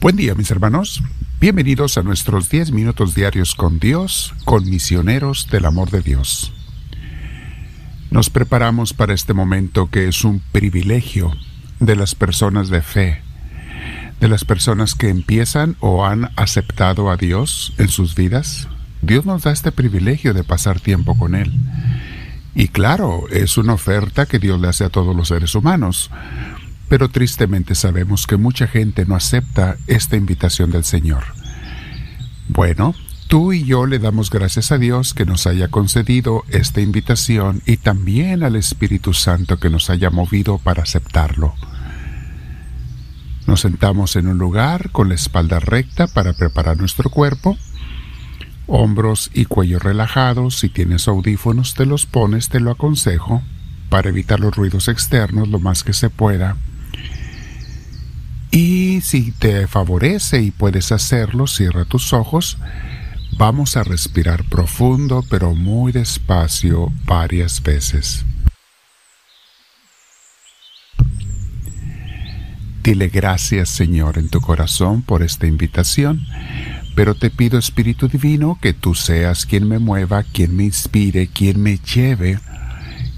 Buen 0.00 0.16
día 0.16 0.34
mis 0.34 0.50
hermanos, 0.50 1.02
bienvenidos 1.40 1.98
a 1.98 2.02
nuestros 2.02 2.48
10 2.48 2.72
minutos 2.72 3.14
diarios 3.14 3.54
con 3.54 3.78
Dios, 3.78 4.32
con 4.46 4.64
misioneros 4.64 5.48
del 5.50 5.66
amor 5.66 5.90
de 5.90 6.00
Dios. 6.00 6.54
Nos 8.10 8.30
preparamos 8.30 8.94
para 8.94 9.12
este 9.12 9.34
momento 9.34 9.90
que 9.90 10.08
es 10.08 10.24
un 10.24 10.40
privilegio 10.52 11.36
de 11.80 11.96
las 11.96 12.14
personas 12.14 12.70
de 12.70 12.80
fe, 12.80 13.20
de 14.20 14.28
las 14.28 14.46
personas 14.46 14.94
que 14.94 15.10
empiezan 15.10 15.76
o 15.80 16.06
han 16.06 16.30
aceptado 16.34 17.10
a 17.10 17.18
Dios 17.18 17.74
en 17.76 17.88
sus 17.88 18.14
vidas. 18.14 18.68
Dios 19.02 19.26
nos 19.26 19.42
da 19.42 19.52
este 19.52 19.70
privilegio 19.70 20.32
de 20.32 20.44
pasar 20.44 20.80
tiempo 20.80 21.14
con 21.18 21.34
Él. 21.34 21.52
Y 22.54 22.68
claro, 22.68 23.28
es 23.30 23.58
una 23.58 23.74
oferta 23.74 24.24
que 24.24 24.38
Dios 24.38 24.58
le 24.62 24.68
hace 24.68 24.84
a 24.84 24.88
todos 24.88 25.14
los 25.14 25.28
seres 25.28 25.54
humanos, 25.54 26.10
pero 26.90 27.08
tristemente 27.08 27.76
sabemos 27.76 28.26
que 28.26 28.36
mucha 28.36 28.66
gente 28.66 29.06
no 29.06 29.14
acepta 29.14 29.76
esta 29.86 30.16
invitación 30.16 30.72
del 30.72 30.82
Señor. 30.82 31.22
Bueno, 32.48 32.96
tú 33.28 33.52
y 33.52 33.64
yo 33.64 33.86
le 33.86 34.00
damos 34.00 34.28
gracias 34.28 34.72
a 34.72 34.78
Dios 34.78 35.14
que 35.14 35.24
nos 35.24 35.46
haya 35.46 35.68
concedido 35.68 36.42
esta 36.48 36.80
invitación 36.80 37.62
y 37.64 37.76
también 37.76 38.42
al 38.42 38.56
Espíritu 38.56 39.14
Santo 39.14 39.60
que 39.60 39.70
nos 39.70 39.88
haya 39.88 40.10
movido 40.10 40.58
para 40.58 40.82
aceptarlo. 40.82 41.54
Nos 43.46 43.60
sentamos 43.60 44.16
en 44.16 44.26
un 44.26 44.38
lugar 44.38 44.90
con 44.90 45.10
la 45.10 45.14
espalda 45.14 45.60
recta 45.60 46.08
para 46.08 46.32
preparar 46.32 46.76
nuestro 46.76 47.08
cuerpo, 47.08 47.56
hombros 48.66 49.30
y 49.32 49.44
cuello 49.44 49.78
relajados, 49.78 50.58
si 50.58 50.68
tienes 50.68 51.06
audífonos 51.06 51.76
te 51.76 51.86
los 51.86 52.06
pones, 52.06 52.48
te 52.48 52.58
lo 52.58 52.72
aconsejo, 52.72 53.42
para 53.90 54.08
evitar 54.08 54.40
los 54.40 54.56
ruidos 54.56 54.88
externos 54.88 55.46
lo 55.46 55.60
más 55.60 55.84
que 55.84 55.92
se 55.92 56.10
pueda 56.10 56.56
y 58.50 59.00
si 59.02 59.30
te 59.32 59.66
favorece 59.68 60.42
y 60.42 60.50
puedes 60.50 60.92
hacerlo, 60.92 61.46
cierra 61.46 61.84
tus 61.84 62.12
ojos. 62.12 62.58
Vamos 63.38 63.76
a 63.76 63.84
respirar 63.84 64.44
profundo 64.44 65.24
pero 65.30 65.54
muy 65.54 65.92
despacio 65.92 66.92
varias 67.04 67.62
veces. 67.62 68.24
Dile 72.82 73.08
gracias 73.08 73.68
Señor 73.68 74.18
en 74.18 74.28
tu 74.28 74.40
corazón 74.40 75.02
por 75.02 75.22
esta 75.22 75.46
invitación, 75.46 76.26
pero 76.96 77.14
te 77.14 77.30
pido 77.30 77.58
Espíritu 77.58 78.08
Divino 78.08 78.58
que 78.60 78.72
tú 78.72 78.94
seas 78.94 79.46
quien 79.46 79.68
me 79.68 79.78
mueva, 79.78 80.24
quien 80.24 80.56
me 80.56 80.64
inspire, 80.64 81.28
quien 81.28 81.62
me 81.62 81.78
lleve 81.78 82.40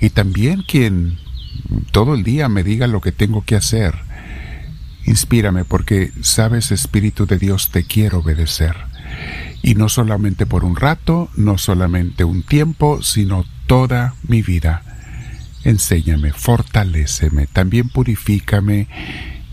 y 0.01 0.11
también 0.11 0.63
quien 0.63 1.19
todo 1.91 2.15
el 2.15 2.23
día 2.23 2.49
me 2.49 2.65
diga 2.65 2.87
lo 2.87 3.01
que 3.01 3.13
tengo 3.13 3.45
que 3.45 3.57
hacer 3.57 4.12
Inspírame 5.05 5.65
porque, 5.65 6.13
sabes, 6.23 6.71
Espíritu 6.71 7.27
de 7.27 7.39
Dios, 7.39 7.71
te 7.71 7.85
quiero 7.85 8.19
obedecer. 8.19 8.77
Y 9.63 9.75
no 9.75 9.89
solamente 9.89 10.47
por 10.47 10.65
un 10.65 10.77
rato, 10.77 11.31
no 11.37 11.59
solamente 11.59 12.25
un 12.25 12.43
tiempo, 12.43 13.03
sino 13.03 13.45
toda 13.67 14.15
mi 14.27 14.43
vida. 14.43 14.83
Enséñame, 15.65 16.33
fortaléceme, 16.33 17.47
también 17.47 17.89
purifícame 17.89 18.89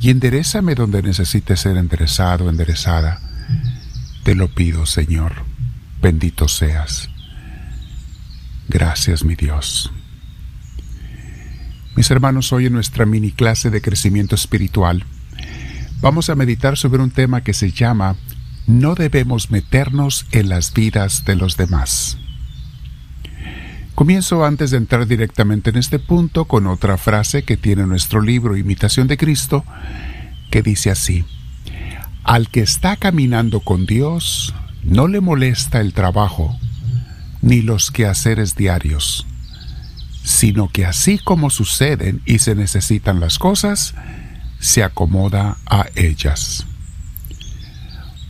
y 0.02 0.10
enderezame 0.10 0.76
donde 0.76 1.02
necesite 1.04 1.56
ser 1.56 1.78
enderezado, 1.78 2.50
enderezada. 2.50 3.22
Te 4.24 4.36
lo 4.36 4.48
pido, 4.48 4.86
Señor. 4.86 5.44
Bendito 6.02 6.48
seas. 6.48 7.10
Gracias, 8.68 9.24
mi 9.24 9.36
Dios. 9.36 9.92
Mis 11.96 12.10
hermanos, 12.12 12.54
hoy 12.54 12.68
en 12.68 12.74
nuestra 12.74 13.06
mini 13.06 13.32
clase 13.32 13.70
de 13.70 13.82
crecimiento 13.82 14.36
espiritual, 14.36 15.06
vamos 16.02 16.30
a 16.30 16.36
meditar 16.36 16.78
sobre 16.78 17.02
un 17.02 17.12
tema 17.12 17.42
que 17.42 17.54
se 17.54 17.72
llama 17.72 18.16
No 18.68 18.96
debemos 18.96 19.52
meternos 19.52 20.26
en 20.32 20.50
las 20.50 20.74
vidas 20.74 21.26
de 21.26 21.36
los 21.36 21.58
demás. 21.58 22.18
Comienzo 23.96 24.46
antes 24.46 24.72
de 24.72 24.78
entrar 24.78 25.08
directamente 25.08 25.72
en 25.72 25.76
este 25.76 26.00
punto 26.00 26.46
con 26.46 26.68
otra 26.68 26.98
frase 26.98 27.44
que 27.44 27.58
tiene 27.58 27.86
nuestro 27.86 28.22
libro 28.22 28.56
Imitación 28.56 29.08
de 29.08 29.18
Cristo, 29.18 29.66
que 30.52 30.62
dice 30.62 30.90
así, 30.90 31.26
Al 32.24 32.48
que 32.48 32.62
está 32.62 32.96
caminando 32.96 33.60
con 33.60 33.86
Dios, 33.86 34.54
no 34.84 35.10
le 35.10 35.20
molesta 35.20 35.82
el 35.82 35.94
trabajo, 35.94 36.58
ni 37.42 37.62
los 37.62 37.92
quehaceres 37.92 38.56
diarios, 38.56 39.28
sino 40.24 40.70
que 40.70 40.86
así 40.86 41.18
como 41.18 41.50
suceden 41.50 42.22
y 42.26 42.40
se 42.40 42.56
necesitan 42.56 43.20
las 43.20 43.38
cosas, 43.38 43.96
se 44.60 44.84
acomoda 44.84 45.58
a 45.66 45.88
ellas. 45.96 46.66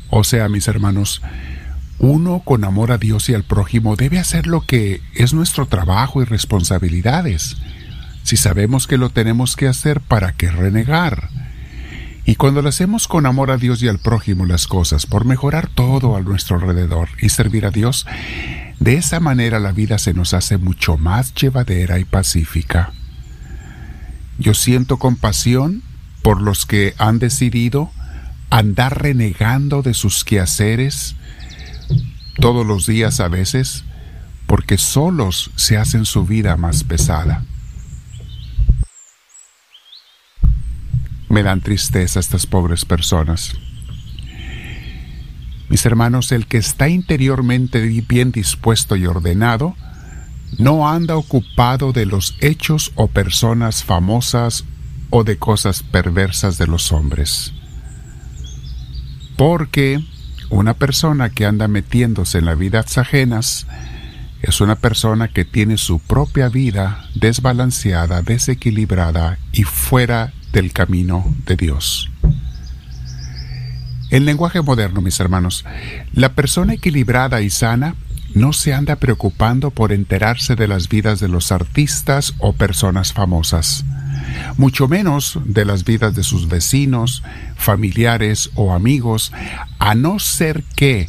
O 0.10 0.24
sea, 0.24 0.50
mis 0.50 0.68
hermanos, 0.68 1.22
uno 2.00 2.42
con 2.46 2.64
amor 2.64 2.92
a 2.92 2.98
Dios 2.98 3.30
y 3.30 3.34
al 3.34 3.44
prójimo 3.44 3.96
debe 3.96 4.20
hacer 4.20 4.48
lo 4.48 4.62
que 4.62 5.02
es 5.14 5.34
nuestro 5.34 5.68
trabajo 5.68 6.22
y 6.22 6.26
responsabilidades. 6.26 7.58
Si 8.24 8.38
sabemos 8.38 8.88
que 8.88 8.98
lo 8.98 9.10
tenemos 9.10 9.56
que 9.56 9.68
hacer, 9.68 10.02
¿para 10.02 10.34
qué 10.34 10.50
renegar? 10.50 11.30
Y 12.26 12.36
cuando 12.36 12.62
lo 12.62 12.70
hacemos 12.70 13.08
con 13.08 13.26
amor 13.26 13.50
a 13.50 13.58
Dios 13.58 13.82
y 13.82 13.88
al 13.88 13.98
prójimo 13.98 14.46
las 14.46 14.68
cosas, 14.68 15.06
por 15.06 15.26
mejorar 15.26 15.68
todo 15.68 16.16
a 16.16 16.22
nuestro 16.22 16.58
alrededor 16.58 17.10
y 17.22 17.30
servir 17.30 17.66
a 17.66 17.72
Dios, 17.72 18.06
de 18.80 18.96
esa 18.96 19.20
manera 19.20 19.60
la 19.60 19.72
vida 19.72 19.98
se 19.98 20.14
nos 20.14 20.34
hace 20.34 20.58
mucho 20.58 20.96
más 20.98 21.34
llevadera 21.34 22.00
y 22.00 22.06
pacífica. 22.06 22.94
Yo 24.38 24.54
siento 24.54 24.98
compasión 24.98 25.82
por 26.30 26.44
los 26.44 26.68
que 26.68 26.94
han 27.00 27.18
decidido 27.18 27.90
andar 28.52 29.02
renegando 29.02 29.82
de 29.82 29.96
sus 29.96 30.24
quehaceres 30.24 31.16
todos 32.36 32.68
los 32.68 32.86
días 32.86 33.20
a 33.20 33.30
veces, 33.30 33.84
porque 34.46 34.78
solos 34.78 35.50
se 35.56 35.78
hacen 35.78 36.06
su 36.06 36.28
vida 36.28 36.56
más 36.56 36.84
pesada. 36.84 37.44
Me 41.30 41.42
dan 41.42 41.62
tristeza 41.62 42.20
estas 42.20 42.46
pobres 42.46 42.86
personas. 42.86 43.56
Mis 45.68 45.84
hermanos, 45.84 46.32
el 46.32 46.46
que 46.46 46.58
está 46.58 46.90
interiormente 46.90 47.80
bien 48.08 48.32
dispuesto 48.32 48.96
y 48.96 49.08
ordenado, 49.08 49.76
no 50.60 50.88
anda 50.88 51.18
ocupado 51.18 51.92
de 51.92 52.06
los 52.06 52.36
hechos 52.40 52.92
o 52.94 53.08
personas 53.08 53.84
famosas 53.84 54.64
o 55.09 55.24
de 55.24 55.38
cosas 55.38 55.84
perversas 55.84 56.58
de 56.58 56.68
los 56.68 56.92
hombres. 56.92 57.53
Porque 59.38 60.03
una 60.50 60.74
persona 60.74 61.30
que 61.30 61.46
anda 61.46 61.68
metiéndose 61.68 62.40
en 62.40 62.46
las 62.46 62.58
vidas 62.58 62.97
ajenas 62.97 63.68
es 64.42 64.62
una 64.62 64.75
persona 64.75 65.28
que 65.28 65.46
tiene 65.46 65.78
su 65.78 66.00
propia 66.00 66.50
vida 66.50 67.06
desbalanceada, 67.16 68.22
desequilibrada 68.22 69.38
y 69.52 69.64
fuera 69.64 70.34
del 70.53 70.72
camino 70.74 71.36
de 71.46 71.56
Dios. 71.56 72.09
En 74.12 74.25
lenguaje 74.25 74.62
moderno, 74.62 75.02
mis 75.02 75.19
hermanos, 75.19 75.66
la 76.14 76.34
persona 76.34 76.74
equilibrada 76.74 77.42
y 77.42 77.50
sana 77.50 77.96
no 78.34 78.53
se 78.53 78.74
anda 78.74 78.96
preocupando 78.96 79.72
por 79.72 79.92
enterarse 79.92 80.56
de 80.56 80.68
las 80.68 80.90
vidas 80.90 81.19
de 81.19 81.28
los 81.28 81.52
artistas 81.52 82.34
o 82.40 82.53
personas 82.53 83.14
famosas 83.14 83.86
mucho 84.58 84.88
menos 84.88 85.40
de 85.46 85.66
las 85.66 85.86
vidas 85.86 86.16
de 86.16 86.24
sus 86.24 86.48
vecinos, 86.48 87.24
familiares 87.56 88.50
o 88.56 88.74
amigos, 88.74 89.32
a 89.80 89.96
no 89.96 90.20
ser 90.20 90.64
que 90.76 91.08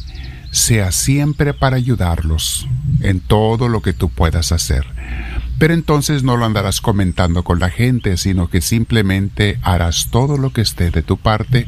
sea 0.51 0.91
siempre 0.91 1.53
para 1.53 1.77
ayudarlos 1.77 2.67
en 2.99 3.19
todo 3.19 3.69
lo 3.69 3.81
que 3.81 3.93
tú 3.93 4.09
puedas 4.09 4.51
hacer. 4.51 4.85
Pero 5.57 5.73
entonces 5.73 6.23
no 6.23 6.37
lo 6.37 6.45
andarás 6.45 6.81
comentando 6.81 7.43
con 7.43 7.59
la 7.59 7.69
gente, 7.69 8.17
sino 8.17 8.49
que 8.49 8.61
simplemente 8.61 9.59
harás 9.61 10.07
todo 10.09 10.37
lo 10.37 10.51
que 10.51 10.61
esté 10.61 10.89
de 10.89 11.03
tu 11.03 11.17
parte 11.17 11.67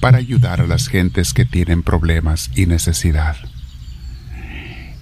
para 0.00 0.18
ayudar 0.18 0.60
a 0.60 0.66
las 0.66 0.88
gentes 0.88 1.34
que 1.34 1.44
tienen 1.44 1.82
problemas 1.82 2.50
y 2.54 2.66
necesidad. 2.66 3.36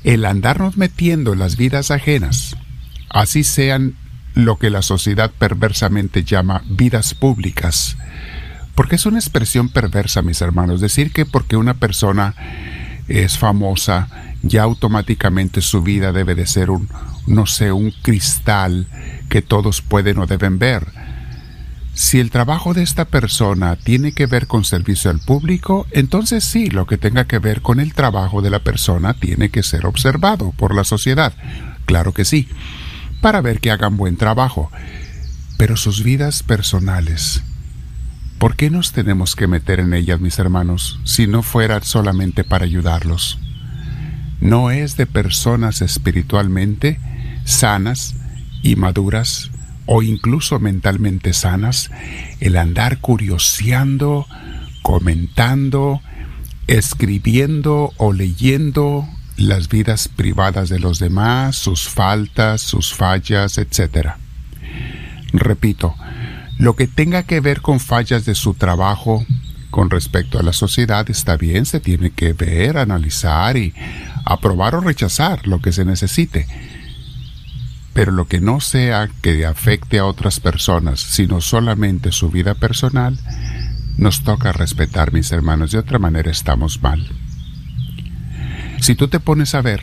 El 0.05 0.25
andarnos 0.25 0.77
metiendo 0.77 1.35
en 1.35 1.39
las 1.39 1.57
vidas 1.57 1.91
ajenas, 1.91 2.57
así 3.11 3.45
sean 3.45 3.95
lo 4.35 4.59
que 4.59 4.71
la 4.71 4.83
sociedad 4.83 5.31
perversamente 5.31 6.25
llama 6.25 6.63
vidas 6.67 7.15
públicas. 7.15 7.97
Porque 8.75 8.97
es 8.97 9.07
una 9.07 9.19
expresión 9.19 9.69
perversa, 9.69 10.23
mis 10.23 10.41
hermanos, 10.41 10.81
decir 10.81 11.13
que 11.13 11.25
porque 11.25 11.57
una 11.57 11.75
persona 11.75 12.35
es 13.07 13.39
famosa, 13.39 14.09
ya 14.43 14.63
automáticamente 14.63 15.61
su 15.61 15.83
vida 15.83 16.13
debe 16.13 16.35
de 16.35 16.47
ser 16.47 16.71
un, 16.71 16.89
no 17.27 17.47
sé, 17.47 17.71
un 17.71 17.93
cristal 18.03 18.89
que 19.29 19.43
todos 19.43 19.81
pueden 19.81 20.19
o 20.19 20.27
deben 20.27 20.59
ver. 20.59 20.89
Si 21.95 22.19
el 22.19 22.33
trabajo 22.33 22.75
de 22.75 22.83
esta 22.83 23.05
persona 23.05 23.77
tiene 23.77 24.13
que 24.13 24.27
ver 24.27 24.49
con 24.49 24.65
servicio 24.65 25.13
al 25.13 25.21
público, 25.21 25.87
entonces 25.93 26.43
sí, 26.43 26.69
lo 26.69 26.87
que 26.87 26.99
tenga 26.99 27.27
que 27.27 27.39
ver 27.39 27.63
con 27.63 27.79
el 27.79 27.95
trabajo 27.95 28.43
de 28.43 28.51
la 28.51 28.59
persona 28.59 29.15
tiene 29.15 29.51
que 29.51 29.63
ser 29.63 29.87
observado 29.87 30.51
por 30.57 30.75
la 30.75 30.83
sociedad. 30.83 31.33
Claro 31.87 32.13
que 32.13 32.25
sí 32.25 32.49
para 33.25 33.41
ver 33.41 33.59
que 33.59 33.71
hagan 33.71 33.97
buen 33.97 34.19
trabajo, 34.19 34.71
pero 35.57 35.79
sus 35.79 36.03
vidas 36.03 36.43
personales, 36.43 37.43
¿Por 38.37 38.55
qué 38.55 38.69
nos 38.69 38.93
tenemos 38.93 39.35
que 39.35 39.47
meter 39.47 39.81
en 39.81 39.95
ellas, 39.95 40.21
mis 40.21 40.39
hermanos, 40.39 41.01
si 41.05 41.27
no 41.27 41.43
fuera 41.43 41.81
solamente 41.81 42.45
para 42.45 42.67
ayudarlos? 42.67 43.39
No 44.43 44.71
es 44.71 44.99
de 44.99 45.07
personas 45.07 45.81
espiritualmente 45.81 47.01
sanas 47.47 48.15
y 48.63 48.77
maduras 48.77 49.51
o 49.87 50.03
incluso 50.03 50.61
mentalmente 50.61 51.33
sanas 51.33 51.91
el 52.41 52.59
andar 52.59 52.99
curioseando, 52.99 54.27
comentando, 54.83 56.03
escribiendo 56.67 57.95
o 57.97 58.13
leyendo 58.13 59.09
las 59.37 59.69
vidas 59.69 60.09
privadas 60.09 60.69
de 60.69 60.79
los 60.79 60.99
demás, 60.99 61.57
sus 61.57 61.89
faltas, 61.89 62.61
sus 62.61 62.95
fallas, 62.95 63.59
etc. 63.59 64.13
Repito, 65.33 65.95
lo 66.59 66.77
que 66.77 66.87
tenga 66.87 67.25
que 67.25 67.41
ver 67.41 67.61
con 67.61 67.81
fallas 67.81 68.25
de 68.25 68.35
su 68.35 68.55
trabajo 68.55 69.27
con 69.71 69.91
respecto 69.91 70.39
a 70.39 70.45
la 70.45 70.53
sociedad 70.53 71.11
está 71.11 71.37
bien, 71.37 71.67
se 71.67 71.81
tiene 71.81 72.11
que 72.11 72.33
ver, 72.33 72.79
analizar 72.79 73.57
y 73.57 73.75
aprobar 74.25 74.77
o 74.77 74.81
rechazar 74.81 75.49
lo 75.49 75.61
que 75.61 75.73
se 75.73 75.85
necesite. 75.85 76.47
Pero 77.93 78.13
lo 78.13 78.29
que 78.29 78.41
no 78.41 78.61
sea 78.61 79.09
que 79.21 79.45
afecte 79.47 79.99
a 79.99 80.05
otras 80.05 80.39
personas, 80.39 81.01
sino 81.01 81.41
solamente 81.41 82.13
su 82.13 82.31
vida 82.31 82.55
personal, 82.55 83.19
nos 83.97 84.23
toca 84.23 84.53
respetar, 84.53 85.13
mis 85.13 85.33
hermanos, 85.33 85.73
de 85.73 85.79
otra 85.79 85.99
manera 85.99 86.31
estamos 86.31 86.81
mal. 86.81 87.09
Si 88.85 88.95
tú 88.95 89.09
te 89.09 89.19
pones 89.19 89.55
a 89.55 89.63
ver, 89.63 89.81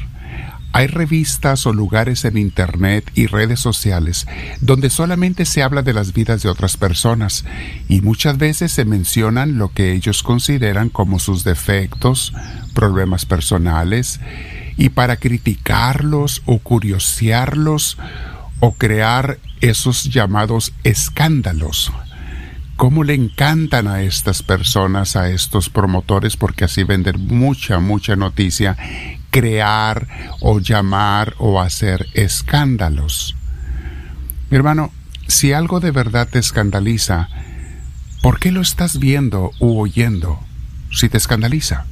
hay 0.74 0.86
revistas 0.86 1.66
o 1.66 1.74
lugares 1.74 2.24
en 2.24 2.38
Internet 2.38 3.10
y 3.16 3.26
redes 3.26 3.60
sociales 3.60 4.28
donde 4.60 4.92
solamente 4.92 5.46
se 5.46 5.64
habla 5.64 5.82
de 5.82 5.94
las 5.94 6.14
vidas 6.14 6.44
de 6.44 6.50
otras 6.50 6.78
personas 6.78 7.44
y 7.90 8.02
muchas 8.02 8.38
veces 8.38 8.72
se 8.72 8.86
mencionan 8.86 9.58
lo 9.58 9.70
que 9.70 9.94
ellos 9.94 10.22
consideran 10.22 10.90
como 10.90 11.18
sus 11.18 11.44
defectos, 11.44 12.32
problemas 12.76 13.26
personales, 13.26 14.20
y 14.78 14.90
para 14.90 15.18
criticarlos 15.18 16.44
o 16.46 16.60
curiosearlos 16.60 17.98
o 18.60 18.74
crear 18.74 19.40
esos 19.62 20.04
llamados 20.14 20.74
escándalos 20.84 21.92
cómo 22.82 23.04
le 23.04 23.14
encantan 23.14 23.88
a 23.88 24.02
estas 24.02 24.42
personas, 24.42 25.16
a 25.16 25.30
estos 25.30 25.70
promotores, 25.70 26.36
porque 26.36 26.66
así 26.66 26.84
venden 26.84 27.28
mucha, 27.28 27.78
mucha 27.80 28.16
noticia, 28.16 28.76
crear 29.30 30.08
o 30.40 30.58
llamar 30.58 31.36
o 31.38 31.62
hacer 31.62 32.08
escándalos. 32.16 33.36
Mi 34.50 34.58
hermano, 34.58 34.92
si 35.28 35.54
algo 35.54 35.80
de 35.80 35.92
verdad 35.92 36.28
te 36.28 36.40
escandaliza, 36.40 37.30
¿por 38.24 38.40
qué 38.40 38.52
lo 38.52 38.62
estás 38.62 38.98
viendo 38.98 39.52
u 39.60 39.80
oyendo 39.80 40.40
si 40.92 41.08
te 41.08 41.20
escandaliza? 41.20 41.86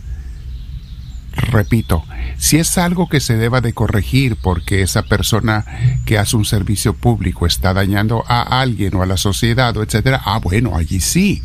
Repito, 1.42 2.04
si 2.38 2.58
es 2.58 2.78
algo 2.78 3.08
que 3.08 3.20
se 3.20 3.38
deba 3.38 3.62
de 3.62 3.74
corregir 3.74 4.36
porque 4.36 4.82
esa 4.82 5.04
persona 5.04 5.66
que 6.06 6.18
hace 6.18 6.36
un 6.36 6.46
servicio 6.46 6.94
público 6.94 7.46
está 7.46 7.74
dañando 7.74 8.24
a 8.28 8.62
alguien 8.62 8.96
o 8.96 9.02
a 9.02 9.06
la 9.06 9.18
sociedad 9.18 9.76
o 9.78 9.84
etcétera, 9.84 10.22
ah 10.26 10.40
bueno, 10.40 10.76
allí 10.76 11.00
sí 11.00 11.44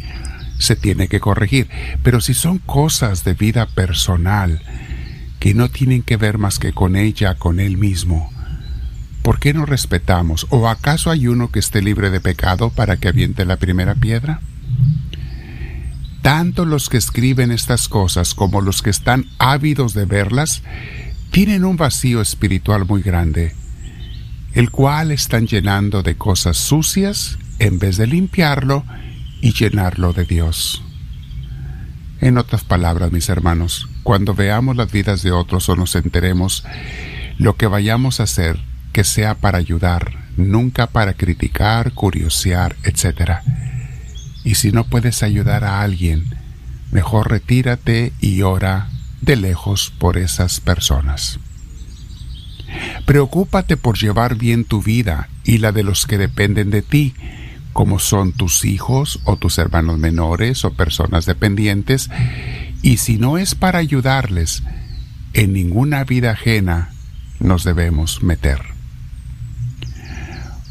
se 0.59 0.77
tiene 0.77 1.09
que 1.09 1.21
corregir. 1.21 1.69
Pero 2.03 2.21
si 2.21 2.35
son 2.35 2.59
cosas 2.59 3.25
de 3.25 3.35
vida 3.35 3.67
personal 3.67 4.63
que 5.39 5.55
no 5.55 5.69
tienen 5.69 6.03
que 6.03 6.17
ver 6.17 6.39
más 6.39 6.59
que 6.59 6.73
con 6.73 6.97
ella, 6.97 7.35
con 7.35 7.61
él 7.61 7.77
mismo, 7.77 8.33
¿por 9.23 9.39
qué 9.39 9.55
no 9.55 9.67
respetamos? 9.67 10.47
¿O 10.51 10.69
acaso 10.69 11.11
hay 11.11 11.29
uno 11.29 11.51
que 11.51 11.59
esté 11.59 11.83
libre 11.83 12.11
de 12.11 12.21
pecado 12.21 12.71
para 12.71 12.97
que 12.97 13.09
aviente 13.09 13.45
la 13.45 13.57
primera 13.57 13.95
piedra? 13.95 14.41
Tanto 16.25 16.65
los 16.65 16.89
que 16.89 16.97
escriben 16.97 17.51
estas 17.51 17.87
cosas 17.87 18.33
como 18.33 18.63
los 18.63 18.81
que 18.81 18.89
están 18.89 19.27
ávidos 19.39 19.93
de 19.93 20.07
verlas, 20.07 20.63
tienen 21.31 21.67
un 21.67 21.77
vacío 21.77 22.23
espiritual 22.23 22.87
muy 22.87 23.03
grande, 23.03 23.55
el 24.55 24.71
cual 24.71 25.11
están 25.11 25.47
llenando 25.47 26.03
de 26.03 26.17
cosas 26.17 26.57
sucias 26.57 27.37
en 27.59 27.79
vez 27.79 27.99
de 27.99 28.07
limpiarlo 28.07 28.87
y 29.43 29.53
llenarlo 29.53 30.15
de 30.15 30.25
Dios. 30.25 30.83
En 32.23 32.39
otras 32.39 32.65
palabras, 32.65 33.13
mis 33.13 33.29
hermanos, 33.29 33.87
cuando 34.03 34.35
veamos 34.35 34.77
las 34.77 34.91
vidas 34.91 35.23
de 35.23 35.31
otros 35.31 35.69
o 35.69 35.77
nos 35.77 35.95
enteremos, 35.95 36.65
lo 37.37 37.57
que 37.57 37.67
vayamos 37.67 38.21
a 38.21 38.23
hacer, 38.23 38.59
que 38.95 39.05
sea 39.05 39.35
para 39.35 39.59
ayudar, 39.59 40.25
nunca 40.39 40.87
para 40.87 41.13
criticar, 41.13 41.93
curiosear, 41.93 42.77
etc 42.85 43.43
y 44.45 44.57
si 44.57 44.73
no 44.73 44.85
puedes 44.85 45.23
ayudar 45.23 45.65
a 45.65 45.81
alguien, 45.81 46.25
mejor 46.93 47.31
retírate 47.31 48.13
y 48.21 48.43
ora 48.43 48.89
de 49.21 49.37
lejos 49.37 49.93
por 49.99 50.19
esas 50.19 50.61
personas. 50.61 51.41
Preocúpate 53.07 53.77
por 53.77 53.99
llevar 53.99 54.37
bien 54.37 54.65
tu 54.65 54.83
vida 54.83 55.29
y 55.45 55.59
la 55.59 55.73
de 55.73 55.83
los 55.83 56.07
que 56.07 56.19
dependen 56.19 56.71
de 56.71 56.83
ti, 56.83 57.15
como 57.73 57.99
son 57.99 58.33
tus 58.33 58.65
hijos 58.65 59.21
o 59.25 59.37
tus 59.37 59.59
hermanos 59.59 59.99
menores 59.99 60.65
o 60.65 60.75
personas 60.75 61.27
dependientes, 61.27 62.11
y 62.83 62.99
si 62.99 63.19
no 63.19 63.39
es 63.39 63.55
para 63.55 63.79
ayudarles, 63.79 64.63
en 65.33 65.53
ninguna 65.53 66.05
vida 66.05 66.33
ajena 66.33 66.91
nos 67.41 67.65
debemos 67.65 68.23
meter. 68.23 68.61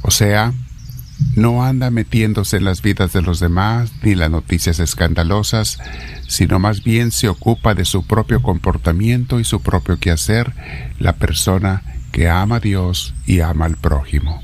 O 0.02 0.12
sea, 0.12 0.54
no 1.36 1.64
anda 1.64 1.90
metiéndose 1.90 2.58
en 2.58 2.66
las 2.66 2.82
vidas 2.82 3.14
de 3.14 3.22
los 3.22 3.40
demás 3.40 3.92
ni 4.04 4.16
las 4.16 4.30
noticias 4.30 4.80
escandalosas, 4.80 5.80
sino 6.28 6.60
más 6.60 6.84
bien 6.84 7.12
se 7.12 7.28
ocupa 7.28 7.74
de 7.74 7.86
su 7.86 8.06
propio 8.06 8.42
comportamiento 8.42 9.40
y 9.40 9.44
su 9.44 9.62
propio 9.62 9.98
quehacer, 10.00 10.54
la 11.00 11.14
persona 11.14 11.84
que 12.12 12.30
ama 12.30 12.58
a 12.58 12.60
Dios 12.60 13.14
y 13.26 13.40
ama 13.40 13.66
al 13.66 13.78
prójimo. 13.78 14.42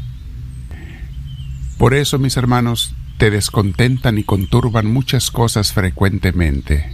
Por 1.78 1.94
eso, 1.94 2.20
mis 2.20 2.36
hermanos, 2.38 2.94
te 3.18 3.32
descontentan 3.32 4.18
y 4.18 4.24
conturban 4.24 4.92
muchas 4.92 5.30
cosas 5.30 5.74
frecuentemente, 5.74 6.90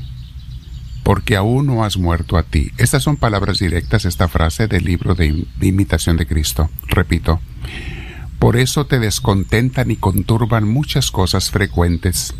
porque 1.03 1.35
aún 1.35 1.67
no 1.67 1.83
has 1.83 1.97
muerto 1.97 2.37
a 2.37 2.43
ti. 2.43 2.71
Estas 2.77 3.03
son 3.03 3.15
palabras 3.15 3.59
directas, 3.59 4.05
esta 4.05 4.27
frase 4.27 4.67
del 4.67 4.83
libro 4.85 5.15
de 5.15 5.45
imitación 5.61 6.17
de 6.17 6.27
Cristo. 6.27 6.69
Repito, 6.87 7.39
por 8.39 8.57
eso 8.57 8.85
te 8.85 8.99
descontentan 8.99 9.91
y 9.91 9.95
conturban 9.95 10.67
muchas 10.67 11.11
cosas 11.11 11.51
frecuentes, 11.51 12.33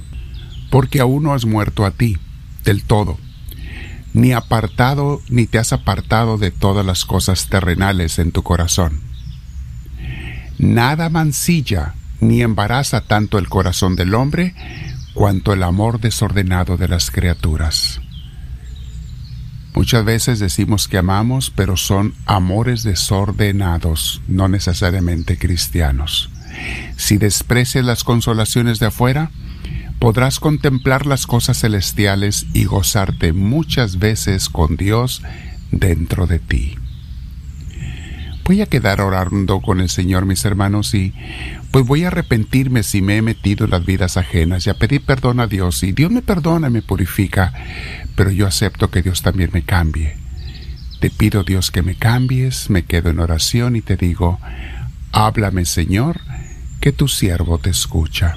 porque 0.70 1.00
aún 1.00 1.24
no 1.24 1.34
has 1.34 1.46
muerto 1.46 1.86
a 1.86 1.92
ti 1.92 2.18
del 2.64 2.84
todo, 2.84 3.18
ni 4.14 4.32
apartado 4.32 5.22
ni 5.30 5.48
te 5.48 5.58
has 5.58 5.74
apartado 5.74 6.38
de 6.38 6.52
todas 6.52 6.86
las 6.86 7.06
cosas 7.06 7.48
terrenales 7.48 8.20
en 8.20 8.32
tu 8.32 8.44
corazón. 8.44 9.02
Nada 10.58 11.10
mancilla 11.10 11.96
ni 12.22 12.42
embaraza 12.42 13.02
tanto 13.02 13.38
el 13.38 13.50
corazón 13.50 13.96
del 13.96 14.14
hombre 14.14 14.56
cuanto 15.14 15.54
el 15.54 15.64
amor 15.64 16.00
desordenado 16.00 16.78
de 16.78 16.88
las 16.88 17.12
criaturas. 17.12 18.02
Muchas 19.76 20.06
veces 20.06 20.40
decimos 20.40 20.88
que 20.88 20.98
amamos, 20.98 21.52
pero 21.54 21.76
son 21.76 22.14
amores 22.26 22.84
desordenados, 22.84 24.22
no 24.28 24.48
necesariamente 24.48 25.38
cristianos. 25.38 26.30
Si 26.96 27.18
desprecias 27.18 27.84
las 27.84 28.06
consolaciones 28.06 28.80
de 28.80 28.86
afuera, 28.86 29.32
podrás 30.00 30.40
contemplar 30.40 31.06
las 31.06 31.28
cosas 31.28 31.60
celestiales 31.60 32.46
y 32.54 32.64
gozarte 32.64 33.34
muchas 33.34 34.00
veces 34.00 34.48
con 34.48 34.78
Dios 34.78 35.22
dentro 35.72 36.26
de 36.26 36.40
ti. 36.40 36.78
Voy 38.46 38.62
a 38.62 38.68
quedar 38.68 39.02
orando 39.02 39.60
con 39.60 39.82
el 39.82 39.90
Señor, 39.90 40.28
mis 40.28 40.46
hermanos, 40.46 40.94
y 40.94 41.16
pues 41.72 41.84
voy 41.84 42.04
a 42.04 42.10
arrepentirme 42.10 42.84
si 42.84 43.02
me 43.02 43.18
he 43.18 43.24
metido 43.24 43.66
en 43.66 43.72
las 43.72 43.84
vidas 43.84 44.18
ajenas 44.18 44.68
y 44.68 44.70
a 44.70 44.76
pedir 44.76 45.02
perdón 45.02 45.40
a 45.40 45.48
Dios. 45.48 45.82
Y 45.82 45.94
Dios 45.94 46.12
me 46.12 46.22
perdona, 46.22 46.70
me 46.70 46.84
purifica, 46.84 47.52
pero 48.16 48.30
yo 48.30 48.46
acepto 48.46 48.92
que 48.92 49.02
Dios 49.02 49.24
también 49.24 49.50
me 49.52 49.64
cambie. 49.64 50.18
Te 51.00 51.10
pido 51.10 51.44
Dios 51.44 51.72
que 51.72 51.82
me 51.82 51.96
cambies, 51.96 52.70
me 52.70 52.86
quedo 52.86 53.10
en 53.10 53.20
oración 53.20 53.76
y 53.76 53.82
te 53.82 53.98
digo, 53.98 54.40
háblame 55.12 55.66
Señor, 55.66 56.22
que 56.80 56.92
tu 56.92 57.08
siervo 57.08 57.58
te 57.58 57.72
escucha. 57.72 58.36